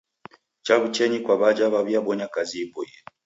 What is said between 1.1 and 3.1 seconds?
kwa w'aja w'aw'iabonya kazi iboie.